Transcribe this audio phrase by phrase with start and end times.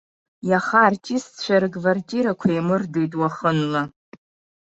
[0.49, 3.81] Иаха артистцәа рквартирақәа еимырдеит уахынла.